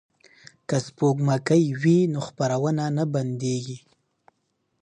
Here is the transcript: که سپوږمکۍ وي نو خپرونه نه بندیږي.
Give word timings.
که 0.67 0.77
سپوږمکۍ 0.85 1.63
وي 1.81 1.97
نو 2.13 2.19
خپرونه 2.27 2.83
نه 2.97 3.05
بندیږي. 3.13 3.77